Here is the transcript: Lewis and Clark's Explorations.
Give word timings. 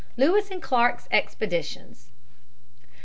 Lewis 0.17 0.49
and 0.49 0.63
Clark's 0.63 1.07
Explorations. 1.11 2.09